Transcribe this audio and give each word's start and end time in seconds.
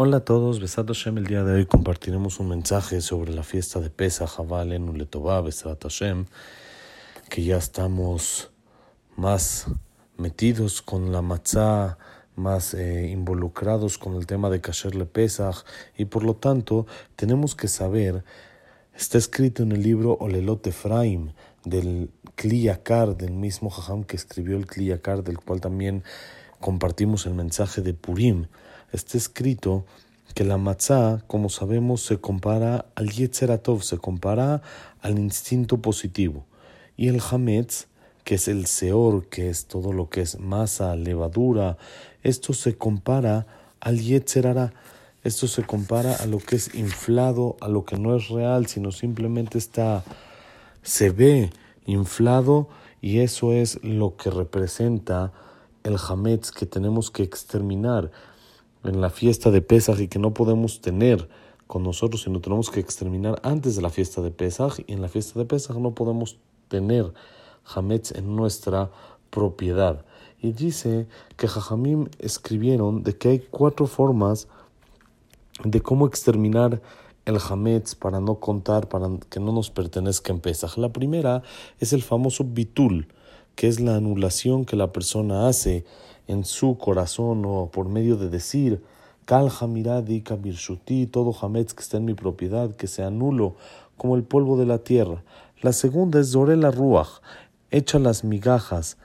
Hola 0.00 0.18
a 0.18 0.20
todos, 0.20 0.60
Besat 0.60 0.86
Hashem. 0.86 1.18
El 1.18 1.26
día 1.26 1.42
de 1.42 1.54
hoy 1.54 1.66
compartiremos 1.66 2.38
un 2.38 2.50
mensaje 2.50 3.00
sobre 3.00 3.34
la 3.34 3.42
fiesta 3.42 3.80
de 3.80 3.90
Pesach, 3.90 4.28
Javalenu 4.28 4.92
Letová, 4.92 5.40
Besat 5.40 5.82
Hashem, 5.82 6.26
que 7.28 7.42
ya 7.42 7.56
estamos 7.56 8.52
más 9.16 9.66
metidos 10.16 10.82
con 10.82 11.10
la 11.10 11.20
matzah, 11.20 11.98
más 12.36 12.74
eh, 12.74 13.08
involucrados 13.08 13.98
con 13.98 14.14
el 14.14 14.28
tema 14.28 14.50
de 14.50 14.60
Kasher 14.60 15.04
Pesach, 15.08 15.64
y 15.96 16.04
por 16.04 16.22
lo 16.22 16.36
tanto 16.36 16.86
tenemos 17.16 17.56
que 17.56 17.66
saber, 17.66 18.22
está 18.94 19.18
escrito 19.18 19.64
en 19.64 19.72
el 19.72 19.82
libro 19.82 20.16
Olelot 20.20 20.64
Efraim, 20.68 21.32
del 21.64 22.12
Kliyakar, 22.36 23.16
del 23.16 23.32
mismo 23.32 23.68
Jajam 23.68 24.04
que 24.04 24.14
escribió 24.14 24.58
el 24.58 24.66
Kliyakar, 24.68 25.24
del 25.24 25.40
cual 25.40 25.60
también 25.60 26.04
compartimos 26.60 27.26
el 27.26 27.34
mensaje 27.34 27.82
de 27.82 27.94
Purim 27.94 28.46
está 28.92 29.18
escrito 29.18 29.84
que 30.34 30.44
la 30.44 30.56
matzá, 30.56 31.22
como 31.26 31.48
sabemos, 31.48 32.02
se 32.02 32.18
compara 32.18 32.86
al 32.94 33.10
Yetzeratov, 33.10 33.82
se 33.82 33.98
compara 33.98 34.62
al 35.00 35.18
instinto 35.18 35.78
positivo. 35.78 36.44
Y 36.96 37.08
el 37.08 37.20
Hametz, 37.28 37.86
que 38.24 38.36
es 38.36 38.48
el 38.48 38.66
Seor, 38.66 39.26
que 39.26 39.50
es 39.50 39.66
todo 39.66 39.92
lo 39.92 40.10
que 40.10 40.20
es 40.20 40.38
masa, 40.38 40.94
levadura, 40.96 41.76
esto 42.22 42.52
se 42.52 42.76
compara 42.76 43.46
al 43.80 44.00
Yetzerara. 44.00 44.72
Esto 45.24 45.48
se 45.48 45.64
compara 45.64 46.14
a 46.14 46.26
lo 46.26 46.38
que 46.38 46.56
es 46.56 46.74
inflado, 46.74 47.56
a 47.60 47.68
lo 47.68 47.84
que 47.84 47.98
no 47.98 48.16
es 48.16 48.28
real, 48.28 48.66
sino 48.66 48.92
simplemente 48.92 49.58
está, 49.58 50.04
se 50.82 51.10
ve 51.10 51.50
inflado 51.86 52.68
y 53.00 53.18
eso 53.18 53.52
es 53.52 53.82
lo 53.82 54.16
que 54.16 54.30
representa 54.30 55.32
el 55.82 55.96
Hametz 55.96 56.52
que 56.52 56.66
tenemos 56.66 57.10
que 57.10 57.24
exterminar 57.24 58.10
en 58.84 59.00
la 59.00 59.10
fiesta 59.10 59.50
de 59.50 59.62
Pesaj 59.62 60.00
y 60.00 60.08
que 60.08 60.18
no 60.18 60.34
podemos 60.34 60.80
tener 60.80 61.28
con 61.66 61.82
nosotros, 61.82 62.22
sino 62.22 62.40
tenemos 62.40 62.70
que 62.70 62.80
exterminar 62.80 63.40
antes 63.42 63.76
de 63.76 63.82
la 63.82 63.90
fiesta 63.90 64.22
de 64.22 64.30
Pesaj 64.30 64.80
y 64.86 64.92
en 64.92 65.02
la 65.02 65.08
fiesta 65.08 65.38
de 65.38 65.44
Pesaj 65.44 65.76
no 65.76 65.94
podemos 65.94 66.38
tener 66.68 67.12
Hametz 67.64 68.12
en 68.12 68.34
nuestra 68.34 68.90
propiedad. 69.30 70.04
Y 70.40 70.52
dice 70.52 71.06
que 71.36 71.48
Jajamim 71.48 72.08
escribieron 72.18 73.02
de 73.02 73.16
que 73.16 73.28
hay 73.28 73.38
cuatro 73.50 73.86
formas 73.86 74.48
de 75.64 75.80
cómo 75.80 76.06
exterminar 76.06 76.80
el 77.24 77.38
Hametz 77.38 77.94
para 77.94 78.20
no 78.20 78.36
contar, 78.36 78.88
para 78.88 79.08
que 79.28 79.40
no 79.40 79.52
nos 79.52 79.70
pertenezca 79.70 80.32
en 80.32 80.40
Pesaj. 80.40 80.78
La 80.78 80.92
primera 80.92 81.42
es 81.80 81.92
el 81.92 82.02
famoso 82.02 82.44
bitul, 82.44 83.08
que 83.58 83.66
es 83.66 83.80
la 83.80 83.96
anulación 83.96 84.64
que 84.64 84.76
la 84.76 84.92
persona 84.92 85.48
hace 85.48 85.84
en 86.28 86.44
su 86.44 86.78
corazón 86.78 87.42
o 87.44 87.68
por 87.72 87.88
medio 87.88 88.16
de 88.16 88.28
decir, 88.28 88.84
Kal 89.24 89.50
Hamiradi 89.50 90.22
Birshuti, 90.38 91.08
todo 91.08 91.34
Hametz 91.42 91.74
que 91.74 91.82
está 91.82 91.96
en 91.96 92.04
mi 92.04 92.14
propiedad, 92.14 92.76
que 92.76 92.86
sea 92.86 93.10
nulo 93.10 93.56
como 93.96 94.14
el 94.14 94.22
polvo 94.22 94.56
de 94.56 94.64
la 94.64 94.78
tierra. 94.78 95.24
La 95.60 95.72
segunda 95.72 96.20
es 96.20 96.30
Zorela 96.30 96.70
Ruach, 96.70 97.20
echa 97.72 97.98
las 97.98 98.22
migajas 98.22 98.96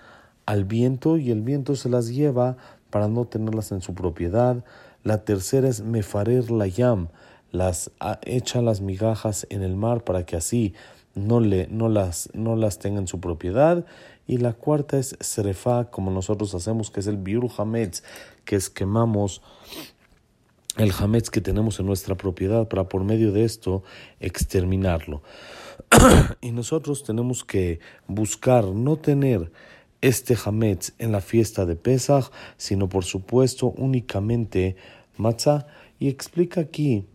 al 0.45 0.65
viento 0.65 1.17
y 1.17 1.31
el 1.31 1.41
viento 1.41 1.75
se 1.75 1.89
las 1.89 2.09
lleva 2.09 2.55
para 2.91 3.07
no 3.07 3.25
tenerlas 3.25 3.71
en 3.71 3.81
su 3.81 3.95
propiedad. 3.95 4.63
La 5.03 5.25
tercera 5.25 5.67
es 5.67 5.81
Mefarer 5.81 6.51
Layam, 6.51 7.07
las 7.51 7.89
echa 8.21 8.61
las 8.61 8.81
migajas 8.81 9.47
en 9.49 9.63
el 9.63 9.75
mar 9.75 10.03
para 10.03 10.27
que 10.27 10.35
así 10.35 10.75
no, 11.15 11.39
le, 11.39 11.67
no, 11.67 11.89
las, 11.89 12.29
no 12.33 12.55
las 12.55 12.79
tenga 12.79 12.99
en 12.99 13.07
su 13.07 13.19
propiedad. 13.19 13.85
Y 14.25 14.37
la 14.37 14.53
cuarta 14.53 14.97
es 14.97 15.17
Serefa, 15.19 15.91
como 15.91 16.11
nosotros 16.11 16.55
hacemos, 16.55 16.91
que 16.91 17.01
es 17.01 17.07
el 17.07 17.17
Biur 17.17 17.49
Hametz, 17.57 18.03
que 18.45 18.55
es 18.55 18.69
quemamos 18.69 19.41
el 20.77 20.91
Hametz 20.97 21.29
que 21.29 21.41
tenemos 21.41 21.79
en 21.79 21.85
nuestra 21.85 22.15
propiedad 22.15 22.67
para 22.67 22.89
por 22.89 23.03
medio 23.03 23.31
de 23.31 23.43
esto 23.43 23.83
exterminarlo. 24.19 25.21
y 26.41 26.51
nosotros 26.51 27.03
tenemos 27.03 27.43
que 27.43 27.79
buscar 28.07 28.65
no 28.65 28.97
tener 28.97 29.51
este 30.01 30.35
Hametz 30.43 30.93
en 30.99 31.11
la 31.11 31.21
fiesta 31.21 31.65
de 31.65 31.75
Pesach, 31.75 32.31
sino 32.57 32.89
por 32.89 33.05
supuesto 33.05 33.67
únicamente 33.77 34.75
matzah. 35.17 35.67
Y 35.99 36.09
explica 36.09 36.61
aquí 36.61 37.05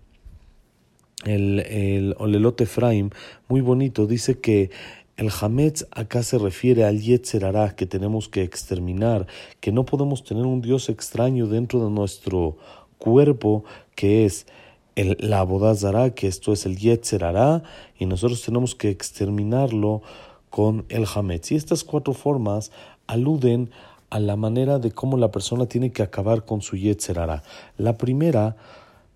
el, 1.24 1.60
el 1.60 2.14
Olelot 2.18 2.60
Efraim, 2.60 3.10
muy 3.48 3.60
bonito, 3.60 4.06
dice 4.06 4.38
que 4.38 4.70
el 5.18 5.30
Hametz 5.40 5.84
acá 5.90 6.22
se 6.22 6.38
refiere 6.38 6.84
al 6.84 7.00
Yetzerará 7.00 7.74
que 7.74 7.86
tenemos 7.86 8.28
que 8.28 8.42
exterminar, 8.42 9.26
que 9.60 9.72
no 9.72 9.84
podemos 9.84 10.22
tener 10.22 10.46
un 10.46 10.62
Dios 10.62 10.88
extraño 10.88 11.48
dentro 11.48 11.84
de 11.84 11.90
nuestro 11.90 12.56
cuerpo, 12.98 13.64
que 13.96 14.24
es 14.24 14.46
el, 14.94 15.16
la 15.18 15.40
Abodazara, 15.40 16.10
que 16.10 16.28
esto 16.28 16.52
es 16.52 16.66
el 16.66 16.78
Yetzerará, 16.78 17.64
y 17.98 18.06
nosotros 18.06 18.42
tenemos 18.42 18.76
que 18.76 18.90
exterminarlo 18.90 20.02
con 20.50 20.84
el 20.88 21.04
Hametz. 21.12 21.50
Y 21.50 21.56
estas 21.56 21.82
cuatro 21.82 22.14
formas 22.14 22.70
aluden 23.08 23.70
a 24.10 24.20
la 24.20 24.36
manera 24.36 24.78
de 24.78 24.92
cómo 24.92 25.16
la 25.16 25.32
persona 25.32 25.66
tiene 25.66 25.90
que 25.90 26.04
acabar 26.04 26.44
con 26.44 26.62
su 26.62 26.76
Yetzerará. 26.76 27.42
La 27.76 27.98
primera 27.98 28.56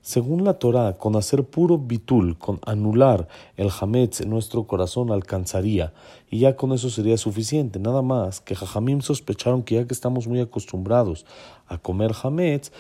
según 0.03 0.45
la 0.45 0.55
Torah, 0.55 0.99
con 0.99 1.17
hacer 1.17 1.45
puro 1.45 1.79
bitul, 1.79 2.37
con 2.37 2.61
anular 2.67 3.29
el 3.57 3.71
hametz 3.81 4.21
en 4.21 4.31
nuestro 4.31 4.65
corazón 4.65 5.13
alcanzaría, 5.13 5.95
y 6.29 6.41
ya 6.41 6.57
con 6.57 6.73
eso 6.73 6.91
sería 6.91 7.17
suficiente. 7.17 7.79
Nada 7.79 8.03
más 8.03 8.41
que 8.41 8.57
Jajamim 8.57 9.01
sospecharon 9.01 9.63
que 9.63 9.77
ya 9.77 9.87
que 9.87 9.95
estamos 9.95 10.27
muy 10.27 10.41
acostumbrados 10.41 11.25
a 11.69 11.79
comer 11.79 12.13
hametz, 12.21 12.73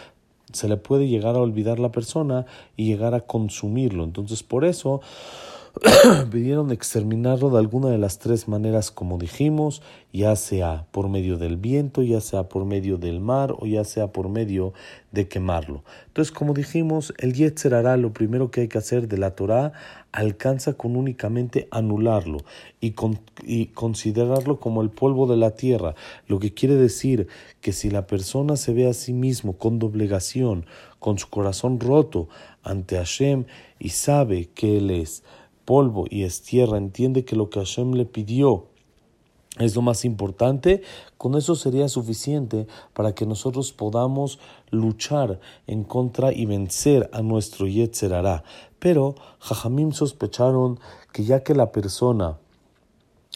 se 0.52 0.68
le 0.68 0.76
puede 0.76 1.08
llegar 1.08 1.36
a 1.36 1.40
olvidar 1.40 1.78
la 1.78 1.92
persona 1.92 2.44
y 2.76 2.86
llegar 2.86 3.14
a 3.14 3.20
consumirlo. 3.20 4.04
Entonces, 4.04 4.42
por 4.42 4.64
eso 4.64 5.00
pidieron 6.30 6.70
exterminarlo 6.70 7.48
de 7.50 7.58
alguna 7.58 7.88
de 7.88 7.96
las 7.96 8.18
tres 8.18 8.46
maneras 8.46 8.90
como 8.90 9.16
dijimos, 9.16 9.82
ya 10.12 10.36
sea 10.36 10.86
por 10.90 11.08
medio 11.08 11.38
del 11.38 11.56
viento, 11.56 12.02
ya 12.02 12.20
sea 12.20 12.48
por 12.48 12.66
medio 12.66 12.98
del 12.98 13.20
mar 13.20 13.54
o 13.58 13.66
ya 13.66 13.84
sea 13.84 14.12
por 14.12 14.28
medio 14.28 14.74
de 15.12 15.28
quemarlo. 15.28 15.82
Entonces, 16.08 16.30
como 16.30 16.52
dijimos, 16.52 17.14
el 17.18 17.32
Yetzer 17.32 17.74
hará 17.74 17.96
lo 17.96 18.12
primero 18.12 18.50
que 18.50 18.62
hay 18.62 18.68
que 18.68 18.78
hacer 18.78 19.08
de 19.08 19.16
la 19.16 19.34
Torah 19.34 19.72
alcanza 20.12 20.74
con 20.74 20.94
únicamente 20.94 21.68
anularlo 21.70 22.38
y, 22.82 22.94
y 23.44 23.66
considerarlo 23.68 24.60
como 24.60 24.82
el 24.82 24.90
polvo 24.90 25.26
de 25.26 25.38
la 25.38 25.52
tierra, 25.52 25.94
lo 26.26 26.38
que 26.38 26.52
quiere 26.52 26.74
decir 26.74 27.28
que 27.62 27.72
si 27.72 27.88
la 27.88 28.06
persona 28.06 28.56
se 28.56 28.74
ve 28.74 28.88
a 28.88 28.92
sí 28.92 29.14
mismo 29.14 29.56
con 29.56 29.78
doblegación, 29.78 30.66
con 30.98 31.18
su 31.18 31.30
corazón 31.30 31.80
roto 31.80 32.28
ante 32.62 32.96
Hashem 32.96 33.46
y 33.78 33.88
sabe 33.88 34.50
que 34.54 34.76
Él 34.76 34.90
es 34.90 35.24
polvo 35.64 36.04
y 36.08 36.24
es 36.24 36.42
tierra, 36.42 36.78
entiende 36.78 37.24
que 37.24 37.36
lo 37.36 37.50
que 37.50 37.60
Hashem 37.60 37.92
le 37.92 38.04
pidió 38.04 38.66
es 39.58 39.76
lo 39.76 39.82
más 39.82 40.04
importante, 40.04 40.82
con 41.18 41.34
eso 41.34 41.54
sería 41.54 41.88
suficiente 41.88 42.66
para 42.94 43.14
que 43.14 43.26
nosotros 43.26 43.72
podamos 43.72 44.38
luchar 44.70 45.40
en 45.66 45.84
contra 45.84 46.32
y 46.32 46.46
vencer 46.46 47.10
a 47.12 47.20
nuestro 47.20 47.66
Yetzerará. 47.66 48.44
Pero 48.78 49.14
Jajamim 49.40 49.92
sospecharon 49.92 50.80
que 51.12 51.24
ya 51.24 51.42
que 51.42 51.54
la 51.54 51.70
persona 51.70 52.38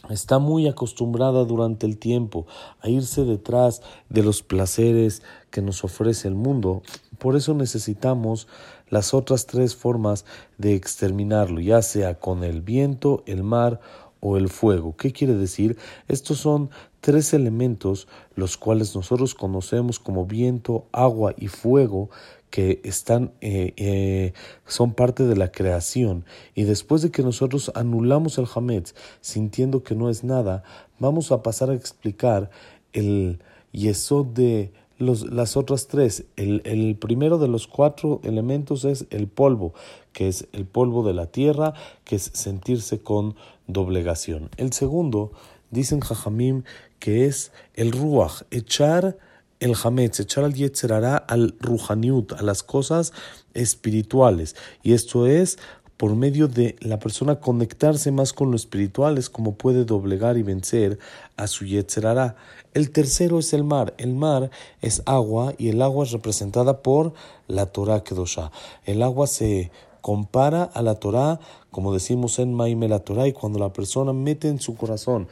está 0.09 0.39
muy 0.39 0.67
acostumbrada 0.67 1.45
durante 1.45 1.85
el 1.85 1.97
tiempo 1.97 2.45
a 2.81 2.89
irse 2.89 3.23
detrás 3.23 3.81
de 4.09 4.23
los 4.23 4.41
placeres 4.41 5.21
que 5.51 5.61
nos 5.61 5.83
ofrece 5.83 6.27
el 6.27 6.35
mundo, 6.35 6.81
por 7.17 7.35
eso 7.35 7.53
necesitamos 7.53 8.47
las 8.89 9.13
otras 9.13 9.45
tres 9.45 9.75
formas 9.75 10.25
de 10.57 10.75
exterminarlo, 10.75 11.59
ya 11.59 11.81
sea 11.81 12.19
con 12.19 12.43
el 12.43 12.61
viento, 12.61 13.23
el 13.25 13.43
mar 13.43 13.79
o 14.19 14.37
el 14.37 14.49
fuego. 14.49 14.95
¿Qué 14.95 15.11
quiere 15.11 15.33
decir? 15.33 15.77
Estos 16.07 16.39
son 16.39 16.69
tres 17.01 17.33
elementos 17.33 18.07
los 18.35 18.57
cuales 18.57 18.95
nosotros 18.95 19.35
conocemos 19.35 19.99
como 19.99 20.25
viento, 20.25 20.85
agua 20.91 21.33
y 21.37 21.47
fuego 21.47 22.09
que 22.49 22.79
están 22.83 23.31
eh, 23.41 23.73
eh, 23.77 24.33
son 24.65 24.93
parte 24.93 25.23
de 25.23 25.35
la 25.35 25.51
creación 25.51 26.25
y 26.55 26.63
después 26.63 27.01
de 27.01 27.11
que 27.11 27.23
nosotros 27.23 27.71
anulamos 27.75 28.37
el 28.37 28.47
Hametz 28.53 28.95
sintiendo 29.21 29.83
que 29.83 29.95
no 29.95 30.09
es 30.09 30.23
nada 30.23 30.63
vamos 30.99 31.31
a 31.31 31.43
pasar 31.43 31.69
a 31.69 31.75
explicar 31.75 32.49
el 32.93 33.39
yesod 33.71 34.27
de 34.27 34.71
las 34.97 35.57
otras 35.57 35.87
tres. 35.87 36.25
El, 36.35 36.61
el, 36.65 36.95
primero 36.95 37.37
de 37.37 37.47
los 37.47 37.67
cuatro 37.67 38.19
elementos 38.23 38.83
es 38.83 39.05
el 39.11 39.27
polvo, 39.27 39.73
que 40.11 40.27
es 40.27 40.47
el 40.53 40.65
polvo 40.65 41.05
de 41.05 41.13
la 41.13 41.27
tierra, 41.27 41.73
que 42.03 42.15
es 42.15 42.31
sentirse 42.33 42.99
con 42.99 43.35
doblegación. 43.67 44.49
El 44.57 44.73
segundo, 44.73 45.31
dicen 45.69 45.99
Jajamim, 45.99 46.63
que 46.99 47.25
es 47.25 47.51
el 47.75 47.91
ruach, 47.91 48.43
echar 48.49 49.17
el 49.59 49.75
hametz, 49.81 50.19
echar 50.19 50.43
al 50.43 50.53
yetzerará 50.53 51.17
al 51.17 51.55
ruhaniut, 51.59 52.33
a 52.33 52.41
las 52.41 52.63
cosas 52.63 53.13
espirituales. 53.53 54.55
Y 54.83 54.93
esto 54.93 55.27
es 55.27 55.57
por 55.97 56.15
medio 56.15 56.47
de 56.47 56.75
la 56.79 56.99
persona 56.99 57.39
conectarse 57.39 58.11
más 58.11 58.31
con 58.31 58.51
lo 58.51 58.55
espiritual 58.55 59.17
es 59.17 59.31
como 59.31 59.55
puede 59.55 59.83
doblegar 59.83 60.37
y 60.37 60.43
vencer 60.43 60.99
a 61.37 61.47
su 61.47 61.65
Yetzerara. 61.65 62.35
El 62.75 62.91
tercero 62.91 63.39
es 63.39 63.51
el 63.53 63.63
mar. 63.63 63.95
El 63.97 64.13
mar 64.13 64.51
es 64.81 65.01
agua 65.07 65.55
y 65.57 65.69
el 65.69 65.81
agua 65.81 66.05
es 66.05 66.11
representada 66.11 66.83
por 66.83 67.13
la 67.47 67.65
Torah 67.65 68.03
Kedosha. 68.03 68.51
El 68.85 69.01
agua 69.01 69.25
se 69.25 69.71
compara 70.01 70.63
a 70.63 70.83
la 70.83 70.95
Torah, 70.95 71.39
como 71.71 71.91
decimos 71.91 72.37
en 72.37 72.53
Maime 72.53 72.87
la 72.87 72.99
Torah, 72.99 73.27
y 73.27 73.33
cuando 73.33 73.57
la 73.57 73.73
persona 73.73 74.13
mete 74.13 74.47
en 74.49 74.59
su 74.59 74.75
corazón 74.75 75.27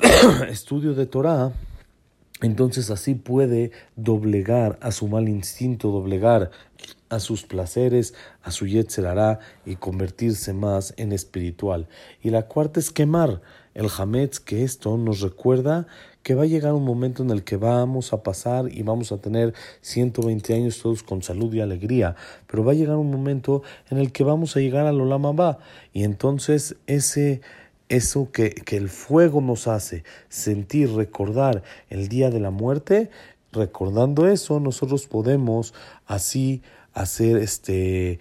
estudio 0.48 0.94
de 0.94 1.06
Torah, 1.06 1.52
entonces 2.42 2.90
así 2.90 3.14
puede 3.14 3.70
doblegar 3.96 4.78
a 4.82 4.92
su 4.92 5.08
mal 5.08 5.28
instinto, 5.28 5.90
doblegar 5.90 6.50
a 7.08 7.18
sus 7.18 7.44
placeres, 7.44 8.14
a 8.42 8.50
su 8.50 8.66
yetzerará 8.66 9.38
y 9.64 9.76
convertirse 9.76 10.52
más 10.52 10.92
en 10.96 11.12
espiritual. 11.12 11.88
Y 12.22 12.30
la 12.30 12.42
cuarta 12.42 12.80
es 12.80 12.90
quemar 12.90 13.40
el 13.74 13.88
hametz, 13.96 14.40
que 14.40 14.64
esto 14.64 14.96
nos 14.96 15.20
recuerda 15.20 15.86
que 16.22 16.34
va 16.34 16.42
a 16.42 16.46
llegar 16.46 16.72
un 16.72 16.84
momento 16.84 17.22
en 17.22 17.30
el 17.30 17.44
que 17.44 17.56
vamos 17.56 18.12
a 18.12 18.22
pasar 18.22 18.66
y 18.70 18.82
vamos 18.82 19.12
a 19.12 19.18
tener 19.18 19.54
120 19.82 20.54
años 20.54 20.80
todos 20.80 21.02
con 21.02 21.22
salud 21.22 21.54
y 21.54 21.60
alegría, 21.60 22.16
pero 22.48 22.64
va 22.64 22.72
a 22.72 22.74
llegar 22.74 22.96
un 22.96 23.10
momento 23.10 23.62
en 23.90 23.98
el 23.98 24.10
que 24.10 24.24
vamos 24.24 24.56
a 24.56 24.60
llegar 24.60 24.86
al 24.86 25.00
Olama 25.00 25.58
y 25.92 26.02
entonces 26.02 26.76
ese 26.86 27.42
eso 27.88 28.30
que, 28.32 28.50
que 28.50 28.76
el 28.76 28.88
fuego 28.88 29.40
nos 29.40 29.68
hace 29.68 30.04
sentir, 30.28 30.92
recordar 30.92 31.62
el 31.88 32.08
día 32.08 32.30
de 32.30 32.40
la 32.40 32.50
muerte, 32.50 33.10
recordando 33.52 34.26
eso, 34.28 34.60
nosotros 34.60 35.06
podemos 35.06 35.74
así 36.06 36.62
hacer 36.92 37.36
este 37.36 38.18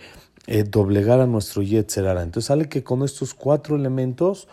eh, 0.48 0.64
doblegar 0.64 1.22
a 1.22 1.26
nuestro 1.26 1.62
Yetzerara. 1.64 2.22
Entonces 2.22 2.48
sale 2.48 2.70
que 2.70 2.84
con 2.84 3.04
estos 3.04 3.34
cuatro 3.34 3.76
elementos 3.76 4.48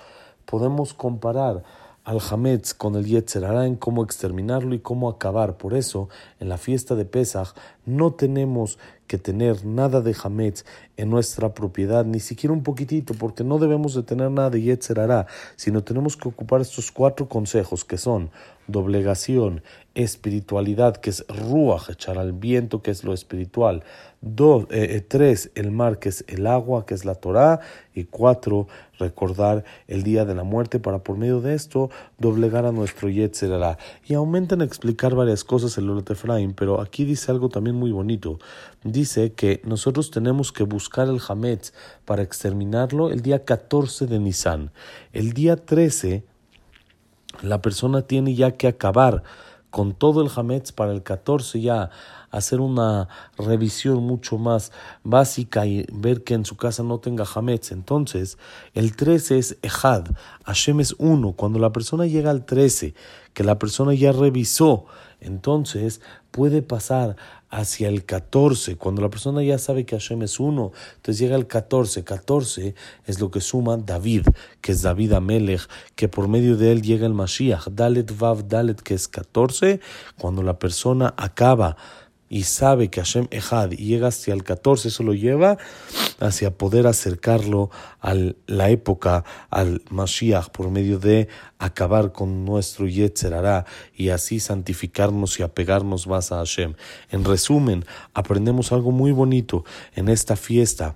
podemos 0.47 0.95
comparar 0.95 1.63
al 2.05 2.19
Hametz 2.31 2.75
con 2.75 2.97
el 2.97 3.05
Yetzerara 3.05 3.67
en 3.67 3.77
cómo 3.77 4.03
exterminarlo 4.03 4.75
y 4.75 4.81
cómo 4.81 5.09
acabar. 5.09 5.57
Por 5.57 5.75
eso, 5.75 6.09
en 6.41 6.49
la 6.49 6.57
fiesta 6.57 6.95
de 6.95 7.05
Pesach 7.05 7.55
no 7.85 8.13
tenemos 8.13 8.79
que 9.07 9.19
tener 9.19 9.67
nada 9.67 10.01
de 10.01 10.17
Hametz 10.23 10.65
en 10.97 11.11
nuestra 11.11 11.53
propiedad, 11.53 12.05
ni 12.05 12.21
siquiera 12.21 12.55
un 12.55 12.63
poquitito, 12.63 13.13
porque 13.15 13.45
no 13.45 13.59
debemos 13.59 13.95
de 13.95 14.03
tener 14.03 14.31
nada 14.31 14.51
de 14.51 14.63
Yetzerara, 14.63 15.27
sino 15.57 15.83
tenemos 15.83 16.17
que 16.17 16.29
ocupar 16.29 16.61
estos 16.61 16.91
cuatro 16.91 17.29
consejos 17.29 17.85
que 17.85 17.99
son 17.99 18.31
doblegación, 18.69 19.63
espiritualidad, 19.95 20.97
que 20.97 21.11
es 21.11 21.27
Ruach, 21.29 21.91
echar 21.91 22.17
al 22.17 22.33
viento, 22.33 22.83
que 22.83 22.91
es 22.91 23.05
lo 23.05 23.13
espiritual. 23.13 23.83
Dos, 24.21 24.65
eh, 24.71 24.87
eh, 24.91 25.01
tres, 25.01 25.51
el 25.57 25.73
mar, 25.73 25.99
que 25.99 26.09
es 26.09 26.25
el 26.29 26.47
agua, 26.47 26.87
que 26.87 26.95
es 26.95 27.05
la 27.05 27.17
Torah. 27.17 27.61
Y 27.93 28.05
cuatro, 28.05 28.69
recordar 28.99 29.65
el 29.89 30.05
día 30.05 30.25
de 30.25 30.35
la 30.35 30.45
muerte 30.45 30.79
para 30.79 31.01
por 31.01 31.19
medio 31.19 31.41
de 31.41 31.55
esto 31.55 31.91
doblegar 32.19 32.65
a 32.65 32.73
nuestro 32.73 33.09
Yetzerara. 33.09 33.79
Y 34.07 34.15
aumentan 34.15 34.63
a 34.63 34.65
explicar 34.65 35.15
varias 35.15 35.45
cosas 35.45 35.77
el 35.77 35.91
Efraim, 36.09 36.55
pero 36.55 36.81
aquí 36.81 37.05
dice 37.05 37.31
algo 37.31 37.49
también 37.49 37.72
muy 37.73 37.93
bonito. 37.93 38.39
Dice 38.85 39.33
que 39.33 39.61
nosotros 39.65 40.11
tenemos 40.11 40.53
que 40.53 40.65
buscar 40.65 41.09
el 41.09 41.21
Hametz 41.27 41.73
para 42.05 42.23
exterminarlo 42.23 43.11
el 43.11 43.23
día 43.23 43.45
14 43.45 44.07
de 44.07 44.19
Nisan. 44.19 44.71
El 45.13 45.33
día 45.33 45.57
13 45.57 46.25
la 47.41 47.63
persona 47.63 48.03
tiene 48.03 48.35
ya 48.35 48.53
que 48.53 48.69
acabar 48.69 49.23
con 49.71 49.95
todo 49.95 50.23
el 50.23 50.31
Hametz 50.35 50.71
para 50.71 50.93
el 50.93 51.03
14 51.03 51.61
ya 51.61 51.91
hacer 52.31 52.61
una 52.61 53.09
revisión 53.39 54.03
mucho 54.03 54.37
más 54.37 54.71
básica 55.03 55.65
y 55.65 55.87
ver 55.93 56.25
que 56.25 56.35
en 56.35 56.45
su 56.45 56.57
casa 56.57 56.83
no 56.83 56.99
tenga 56.99 57.25
Hametz. 57.35 57.73
Entonces, 57.73 58.37
el 58.75 58.95
13 58.95 59.39
es 59.39 59.59
Ejad, 59.63 60.05
Hashem 60.45 60.81
es 60.81 60.95
uno. 60.99 61.33
Cuando 61.33 61.59
la 61.59 61.73
persona 61.73 62.07
llega 62.07 62.31
al 62.31 62.45
13, 62.45 62.95
que 63.33 63.45
la 63.45 63.59
persona 63.59 63.95
ya 63.95 64.13
revisó, 64.13 64.85
entonces 65.23 66.01
puede 66.31 66.63
pasar 66.63 67.17
hacia 67.51 67.89
el 67.89 68.05
14, 68.05 68.77
cuando 68.77 69.03
la 69.03 69.11
persona 69.11 69.43
ya 69.43 69.59
sabe 69.59 69.85
que 69.85 69.97
Hashem 69.97 70.23
es 70.23 70.41
uno, 70.41 70.73
entonces 70.97 71.19
llega 71.19 71.37
el 71.37 71.47
14, 71.47 72.03
14 72.03 72.75
es 73.05 73.21
lo 73.21 73.31
que 73.31 73.43
suma 73.43 73.77
David, 73.77 74.27
que 74.63 74.73
es 74.73 74.83
David 74.83 75.13
Amelech, 75.13 75.69
que 75.95 76.09
por 76.09 76.29
medio 76.29 76.57
de 76.57 76.73
él 76.73 76.81
llega 76.81 77.07
el 77.07 77.13
Mashiach, 77.13 77.69
Dalet 77.71 78.17
Vav 78.19 78.49
Dalet, 78.49 78.81
que 78.81 78.95
es 78.95 79.07
14, 79.07 79.81
cuando 80.19 80.43
la 80.43 80.59
persona 80.59 81.13
acaba 81.17 81.77
y 82.33 82.45
sabe 82.45 82.89
que 82.89 83.03
Hashem 83.03 83.29
Ejad 83.31 83.73
y 83.73 83.85
llega 83.85 84.09
hacia 84.09 84.33
el 84.33 84.43
14, 84.43 84.89
eso 84.89 85.03
lo 85.03 85.13
lleva 85.13 85.59
hacia 86.19 86.57
poder 86.57 86.87
acercarlo 86.87 87.69
a 88.01 88.15
la 88.47 88.71
época, 88.71 89.23
al 89.51 89.83
Mashiach, 89.91 90.49
por 90.49 90.71
medio 90.71 90.99
de 90.99 91.29
acabar 91.59 92.13
con 92.13 92.47
nuestro 92.47 92.87
Yetzerará 92.89 93.67
y 93.95 94.09
así 94.09 94.41
santificarnos 94.41 95.39
y 95.39 95.43
apegarnos 95.43 96.07
más 96.07 96.33
a 96.33 96.39
Hashem. 96.39 96.73
En 97.11 97.23
resumen, 97.27 97.85
aprendemos 98.15 98.73
algo 98.73 98.93
muy 98.93 99.13
bonito 99.13 99.67
en 99.95 100.09
esta 100.09 100.35
fiesta 100.35 100.95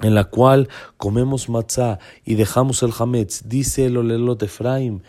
en 0.00 0.16
la 0.16 0.24
cual 0.24 0.68
comemos 0.96 1.48
matzah 1.48 2.00
y 2.24 2.34
dejamos 2.34 2.82
el 2.82 2.92
hametz, 2.98 3.42
dice 3.44 3.86
el 3.86 3.96
Olelot 3.96 4.42
Efraim, 4.42 5.02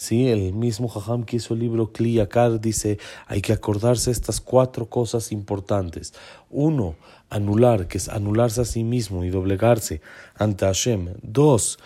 Sí, 0.00 0.28
el 0.28 0.54
mismo 0.54 0.88
Jajam 0.88 1.24
que 1.24 1.36
hizo 1.36 1.52
el 1.52 1.60
libro 1.60 1.92
Kliyakar 1.92 2.58
dice, 2.58 2.98
hay 3.26 3.42
que 3.42 3.52
acordarse 3.52 4.10
estas 4.10 4.40
cuatro 4.40 4.86
cosas 4.88 5.30
importantes. 5.30 6.14
Uno, 6.48 6.94
anular, 7.28 7.86
que 7.86 7.98
es 7.98 8.08
anularse 8.08 8.62
a 8.62 8.64
sí 8.64 8.82
mismo 8.82 9.26
y 9.26 9.28
doblegarse 9.28 10.00
ante 10.36 10.64
Hashem. 10.64 11.16
Dos, 11.20 11.78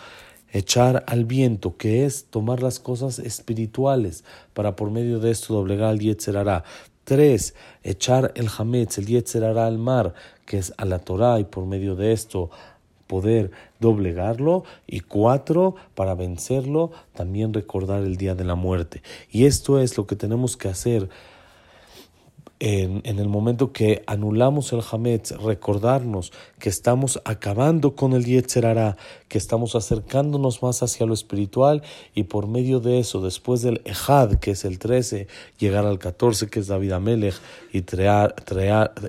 echar 0.49 1.03
al 1.07 1.25
viento, 1.25 1.75
que 1.75 2.05
es 2.05 2.27
tomar 2.29 2.63
las 2.63 2.79
cosas 2.79 3.19
espirituales 3.19 4.23
para 4.53 4.77
por 4.77 4.91
medio 4.91 5.19
de 5.19 5.31
esto 5.31 5.53
doblegar 5.53 5.89
al 5.89 5.99
Yetzerará. 5.99 6.63
Tres, 7.03 7.53
echar 7.83 8.31
el 8.35 8.47
Hametz, 8.57 8.97
el 8.97 9.07
Yetzerará 9.07 9.67
al 9.67 9.77
mar, 9.77 10.13
que 10.45 10.57
es 10.57 10.73
a 10.77 10.85
la 10.85 10.99
Torah 10.99 11.41
y 11.41 11.43
por 11.43 11.65
medio 11.65 11.97
de 11.97 12.13
esto 12.13 12.49
poder 13.07 13.51
doblegarlo 13.79 14.63
y 14.87 15.01
cuatro, 15.01 15.75
para 15.93 16.15
vencerlo, 16.15 16.91
también 17.13 17.53
recordar 17.53 18.03
el 18.03 18.17
día 18.17 18.35
de 18.35 18.45
la 18.45 18.55
muerte. 18.55 19.01
Y 19.31 19.45
esto 19.45 19.79
es 19.79 19.97
lo 19.97 20.07
que 20.07 20.15
tenemos 20.15 20.57
que 20.57 20.69
hacer 20.69 21.09
en, 22.59 23.19
el 23.19 23.27
momento 23.27 23.73
que 23.73 24.03
anulamos 24.07 24.71
el 24.71 24.81
Hametz, 24.89 25.31
recordarnos 25.31 26.31
que 26.57 26.69
estamos 26.69 27.21
acabando 27.25 27.95
con 27.95 28.13
el 28.13 28.25
Yetzerara, 28.25 28.95
que 29.27 29.37
estamos 29.37 29.75
acercándonos 29.75 30.63
más 30.63 30.81
hacia 30.81 31.05
lo 31.05 31.13
espiritual 31.13 31.83
y 32.13 32.23
por 32.23 32.47
medio 32.47 32.79
de 32.79 32.99
eso, 32.99 33.21
después 33.21 33.61
del 33.61 33.81
Ejad, 33.83 34.35
que 34.35 34.51
es 34.51 34.63
el 34.63 34.79
13, 34.79 35.27
llegar 35.59 35.85
al 35.85 35.99
14, 35.99 36.47
que 36.47 36.61
es 36.61 36.67
David 36.67 36.93
Amelech, 36.93 37.35
y 37.73 37.81
traer, 37.81 38.33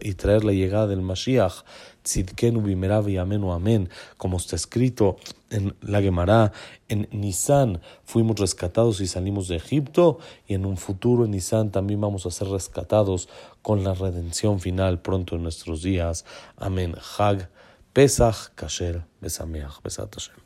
y 0.02 0.14
traer 0.14 0.44
la 0.44 0.52
llegada 0.52 0.88
del 0.88 1.02
Mashiach, 1.02 1.62
Tzidkenu 2.06 2.62
bimerav 2.62 3.09
y 3.09 3.19
amenu 3.19 3.52
amén, 3.52 3.90
como 4.16 4.37
está 4.37 4.54
escrito 4.54 5.16
en 5.50 5.75
la 5.80 6.00
Gemara, 6.00 6.52
en 6.88 7.09
Nisan 7.11 7.80
fuimos 8.04 8.38
rescatados 8.38 9.00
y 9.00 9.09
salimos 9.09 9.49
de 9.49 9.57
Egipto, 9.57 10.19
y 10.47 10.54
en 10.54 10.66
un 10.66 10.76
futuro 10.76 11.25
en 11.25 11.33
Nisan 11.33 11.73
también 11.73 12.00
vamos 12.00 12.25
a 12.25 12.30
ser 12.30 12.49
rescatados 12.49 13.28
con 13.62 13.83
la 13.83 13.95
redención 13.95 14.61
final 14.61 15.00
pronto 15.00 15.35
en 15.35 15.42
nuestros 15.42 15.83
días. 15.83 16.25
Amén. 16.57 16.95
Hag, 17.19 17.50
Pesach, 17.92 18.54
Kasher, 18.54 19.04
Besameach, 19.21 19.83
Besat 19.83 20.14
Hashem. 20.14 20.46